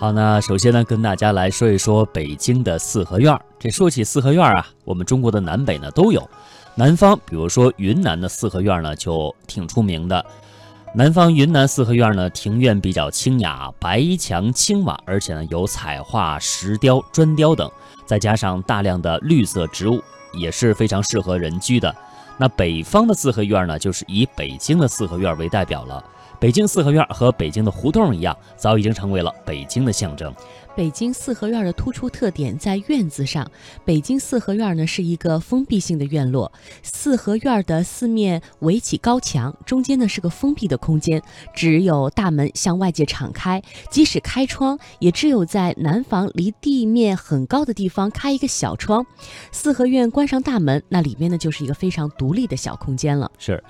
[0.00, 3.36] 好，那首先呢，跟大家来说一说北京的四合院。
[3.58, 6.22] 这说起四合院啊，我们中国的南北呢都有。
[6.76, 10.24] 南方，比如说云南的四合院呢，就挺出名的。
[10.94, 17.68] 南方云南四合院呢，庭院比较清雅，白墙青瓦，而且呢有彩画、石雕、砖雕等，
[18.06, 20.00] 再加上大量的绿色植物，
[20.32, 21.92] 也是非常适合人居的。
[22.36, 26.04] 那北方的四合院呢，就是以北京的四合院为代表了。
[26.40, 30.32] 北京四合院和北京的胡同一样，早已经成为了北京的象征。
[30.78, 33.50] 北京四合院的突出特点在院子上。
[33.84, 36.52] 北京四合院呢是一个封闭性的院落，
[36.84, 41.20] 四合院的四面围起高墙，中间呢是个封闭的空间，
[41.52, 43.60] 只有大门向外界敞开。
[43.90, 49.04] 即使开窗，也只有在南房离地面很高的地方开一个小窗。
[49.50, 53.28] 四合院关上大门，那里面呢就是一个非常独立的小空间了。
[53.36, 53.60] 是，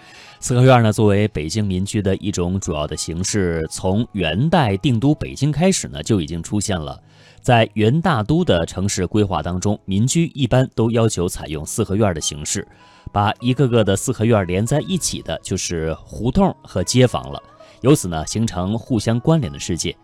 [0.41, 6.98] 四合院呢作为北京民居的一种主要的形式，从元代定都北京开始呢就已经出现了。
[7.41, 12.67] 在元大都的城市规划当中，民居一般都要求采用四合院的形式，
[13.13, 17.43] 把一个个的四合院连在一起的，就是胡同和街坊了。
[17.81, 19.97] 由此呢，形成互相关联的世界。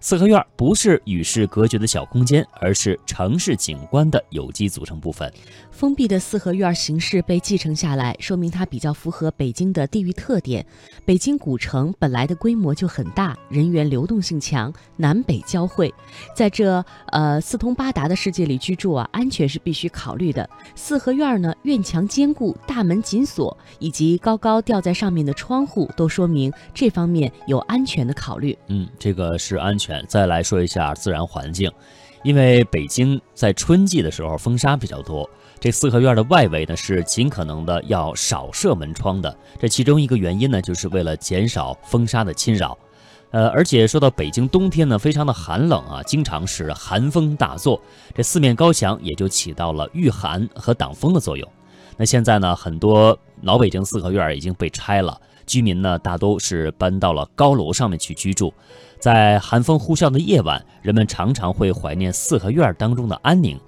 [0.00, 5.30] 四合院不是与世隔绝的小空间，而是城市景观的有机组成部分。
[5.72, 10.64] 封闭的四合院形式被继承下来，说明它比较符合北京的地域特点。
[11.04, 15.92] 北京古城本来的规模就很大，人员流动性强，南北交汇，
[16.34, 20.48] 在这呃四通八达的世界里居住啊，安全是必须考虑的。
[20.76, 28.56] 四合院呢，院墙坚固，大门紧锁，以及高高吊在上面的窗户，都说明这方面有安全的考虑。
[28.68, 29.87] 嗯，这个是安全。
[30.08, 31.70] 再来说一下自然环境，
[32.22, 35.28] 因为北京在春季的时候风沙比较多，
[35.60, 39.36] 这四合院的外围呢是尽可能的要少设门窗的。
[39.58, 42.76] 这其中一个原因呢，就是为了减少风沙的侵扰。
[43.30, 47.78] 呃，而且说到北京冬天呢，非常的寒冷啊，经常是寒风大作，
[48.14, 51.46] 这四面高墙也就起到了御寒和挡风的作用。
[51.98, 55.20] 那现在呢，很多老北京四合院已经被拆了。
[55.48, 58.54] 居民呢，大都是搬到了高楼上面去居住，
[59.00, 63.58] 在寒风呼啸的夜晚，人们常常会怀念四合院当中的安宁。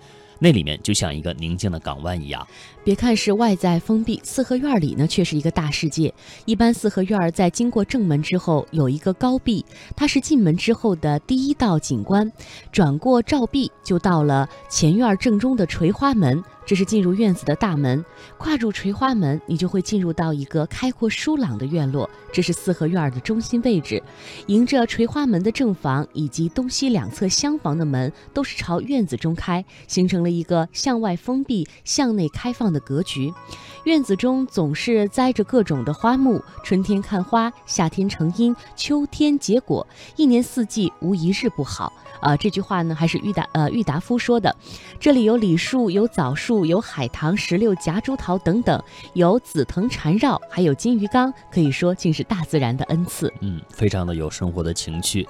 [0.43, 2.47] 那里面就像一个宁静的港湾一样。
[2.83, 6.15] 别看是外在封闭，四合院里呢却是一个大世界。
[6.47, 9.62] 一般四合院在经过正门之后有一个高壁，
[9.95, 12.33] 它是进门之后的第一道景观。
[12.73, 18.04] 转过照壁，就到了前院正中的垂花门，这是进入院子的大门。
[18.38, 24.00] 跨入垂花门，你就会进入到一个开阔舒朗的院落，这是四合院的中心位置。
[24.47, 30.31] 迎着垂花门的正房以及东西两侧厢房的门都是朝院子中开，形成了。
[30.31, 33.34] 一个向外封闭、向内开放的格局，
[33.82, 41.92] 院子中总是栽着各种的花木，春天看花，夏天成荫，秋天结果，一年四季无一日不好。
[42.20, 44.54] 啊，这句话呢还是郁达呃郁达夫说的。
[45.00, 48.82] 这里有李树，有枣树，有海棠、石榴、夹竹桃等等，
[49.15, 53.32] 有紫藤缠绕，还有金鱼缸，可以说竟是大自然的恩赐。
[53.41, 55.26] 嗯，非常的有生活的情趣。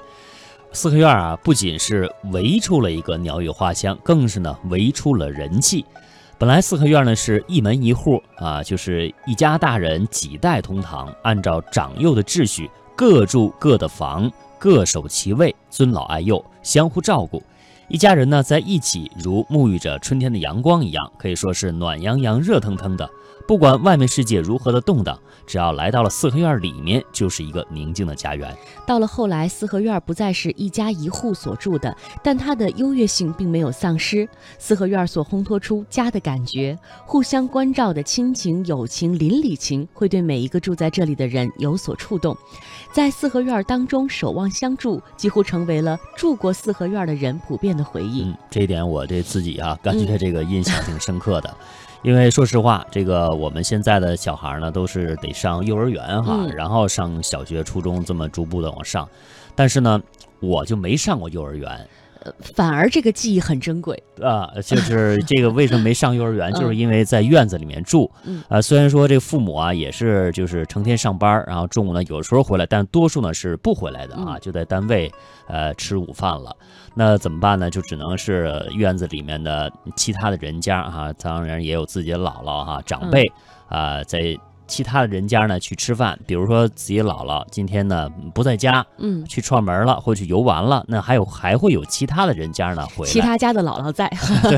[0.73, 5.85] 四合院啊，不仅是围出了一个鸟语花香，更是呢围出了人气。
[6.39, 17.43] 本来四合院呢是一门一户啊，就是一家大人几代同堂，按照长幼的秩序，各住各的房，各守其位，尊老爱幼，相互照顾。
[17.91, 23.11] 一家人呢在一起，如沐浴着春天的阳光一样，可以说是暖洋洋、热腾腾的。
[23.51, 28.57] 不管外面世界如何的动荡，只要来到了四合院里面，就是一个宁静的家园。
[28.87, 34.29] 到了后来，四合院不再是一家一户所住的，但它的优越性并没有丧失。
[34.61, 42.37] 四合院所烘托出家的感觉，互相关照的亲情、友情、邻里情，会对每一个住在这里的人有所触动。
[42.93, 48.23] 在四合院当中守望相助，几乎成为了住过四合院的人普遍的回忆。
[48.23, 51.53] 嗯，这一点我对自己啊，感觉这个印象挺深刻的。
[52.03, 59.07] 因为说实话，这个我们现在的小孩呢，都是得上幼儿园哈，然后上小学、初中，这么逐步的往上。
[59.55, 60.01] 但是呢，
[60.41, 61.87] 我就没上过幼儿园。
[62.55, 68.11] 反而这个记忆很珍贵啊，就是 这个为什么没上幼儿园，就是因为在院子里面住。
[68.49, 75.11] 呃，虽然说这父母啊也是就是成天上班，然后中午呢有时候回来，但多数呢是不回来的啊，就在单位
[75.47, 76.55] 呃吃午饭了。
[76.95, 77.71] 那怎么办呢？
[77.71, 83.31] 就只能是院子里面的其他的人家哈，当然也有自己的姥姥哈长辈
[83.69, 84.37] 啊在。
[84.71, 94.09] 其他的人家呢去吃饭，比如说自己姥姥今天呢不在家，嗯，去串门了或去游玩了，那还有还会有其他的人家呢回来，其他家的姥姥在，
[94.49, 94.57] 对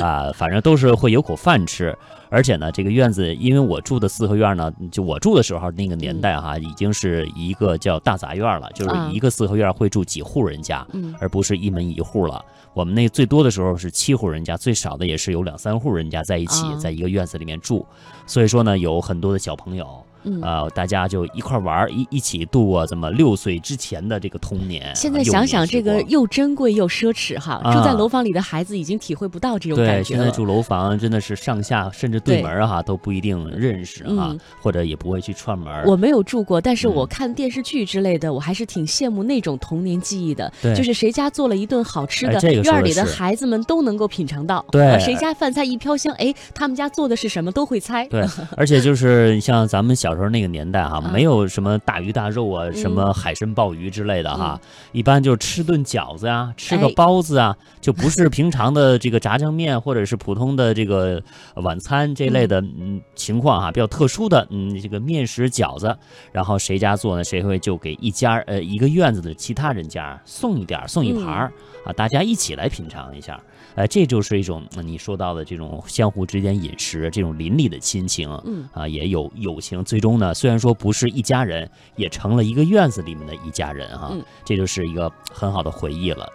[0.00, 1.96] 啊，反正都是会有口饭吃。
[2.28, 10.86] 而且呢，这个院子，因为我住的四合院呢，就我住的时候那个年代哈，已经是一个叫大杂院了，就是一个四合院会住几户人家，
[11.20, 12.44] 而不是一门一户了。
[12.74, 17.86] 我们那最多的时候是七户人家，最少的也是有两三户人家在一起，在一个院子里面住。
[18.26, 20.04] 所以说呢，有很多的小朋友。
[20.42, 24.94] 呃，大家就一块玩一一起度过这么六岁之前的这个童年。
[24.94, 27.60] 现在想想，这个又珍贵又奢侈哈。
[27.72, 29.98] 住在楼房里的孩子已经体会不到这种感觉了。
[30.00, 35.84] 对，现在住楼房真的是上下甚至对门哈都不一定认识哈，或者也不会去串门。
[35.84, 40.52] 我没有住过，但是我看电视剧之类的，我还是挺羡慕那种童年记忆的。
[40.74, 44.64] 就是谁家做了一顿好吃的，院里的孩子们都能够品尝到。
[44.70, 48.06] 对，谁家饭菜一飘香，哎，他们家做的是什么都会猜。
[48.08, 48.24] 对，
[48.56, 51.00] 而且就是像咱们小时候那个年代哈。
[51.12, 54.60] 没有什么大鱼大肉啊，什么海参鲍鱼之类的哈，
[54.92, 61.22] 一般就吃顿饺子啊，吃个包子啊，就不是平常的这个炸酱面或者是普通的这个
[61.56, 63.00] 晚餐这类的嗯。
[63.14, 65.96] 情况哈，比较特殊的嗯这个面食饺子，
[66.32, 71.52] 然后谁家做呢，谁会就给一家呃一个院子的其他人家送一点送一盘儿
[71.84, 73.40] 啊，大家一起来品尝一下，
[73.74, 78.68] 哎，这就是一种你说到的这种相互之间饮食这种邻里的亲情，嗯。
[78.72, 80.92] 啊也有友情，最终呢虽然说不。
[80.96, 84.16] 是一家人，也成了一个院子里面的一家人哈，
[84.46, 86.26] 这就是一个很好的回忆了。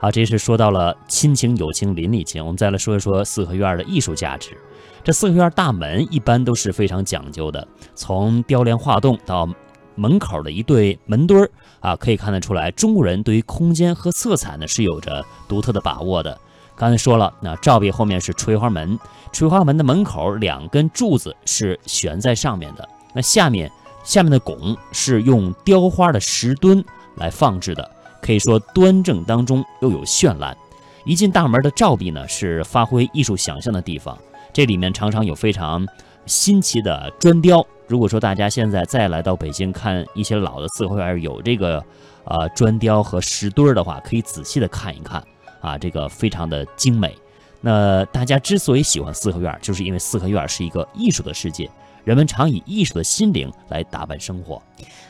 [0.00, 4.56] 好，这是说到了亲情、友情、邻里情，我们再来说一说四合院的艺术价值。
[5.04, 9.46] 这四合院大门一般都是非常讲究的，从雕梁画栋到
[9.94, 11.50] 门口的一对门墩儿
[11.80, 16.40] 啊，可以看得出来，中国人对于空间和色彩呢是有着独特的把握的。
[16.74, 18.98] 刚才说了，那照壁后面是垂花门，
[19.32, 22.88] 垂花门的门口两根柱子是悬在上面的，
[23.18, 23.68] 那下面。
[24.04, 26.82] 下面的拱是用雕花的石墩
[27.16, 27.90] 来放置的，
[28.22, 30.56] 可以说端正当中又有绚烂。
[31.04, 34.16] 一进大门的照壁呢，是发挥艺术想象的地方。
[34.50, 35.86] 这里面常常有非常
[36.24, 37.62] 新奇的砖雕。
[37.86, 41.84] 如果说大家现在再来到北京看一些老的四合院有这个
[42.24, 45.22] 呃砖雕和石墩的话，可以仔细的看一看
[45.60, 47.14] 啊，这个非常的精美。
[47.60, 51.68] 那大家之所以喜欢四合院，就是因为四合院是一个艺术的世界。
[52.08, 54.62] 人们常以艺术的心灵来打扮生活。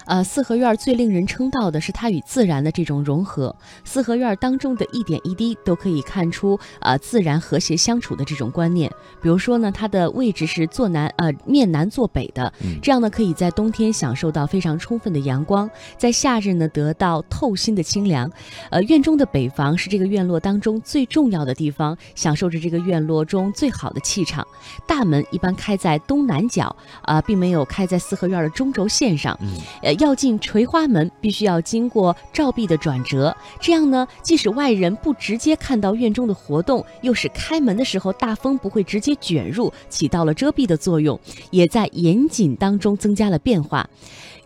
[0.07, 3.55] 呃，四合院最令人称道的是它与自然的这种融合。
[3.85, 8.91] 四合院当中的一点一滴都可以看出，呃，自然和谐相处的这种观念。
[9.23, 12.53] 比如说呢，它的位置是坐南，呃，面南坐北的，
[12.83, 18.29] 这样呢，可以在冬天享受到非常充分的阳光，在夏日呢得到透心的清凉。
[18.71, 24.45] 呃，院中的北房是这个院落当中最重要的地方，享受着这个院落中最好的气场。
[24.87, 29.39] 大门一般开在东南角，啊，并没有开在四合院的中轴线上。
[29.83, 29.99] 呃。
[29.99, 41.19] 要进垂花门，必须要经过照壁的转折，这样呢，即使外人不直接看到院中的活动，又使开门的时候大风不会直接卷入，起到了遮蔽的作用，
[41.51, 43.89] 也在严谨当中增加了变化。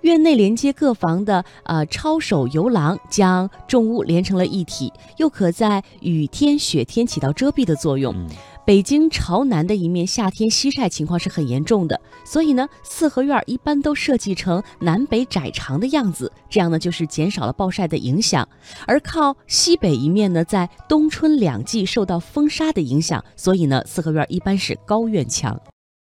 [0.00, 8.12] 院内连接各房的呃抄手游廊，将众屋连成了一体，又可在雨天、雪天起到遮蔽的作用。
[8.64, 18.48] 北京朝南的一面，夏天西晒情况是很严重的，所以呢，四合院一般都设计成南北窄长的样子，这样呢就是减少了暴晒的影响。
[18.86, 25.60] 而靠西北一面呢，在冬春两季受到风沙的影响，所以呢，四合院一般是高院墙。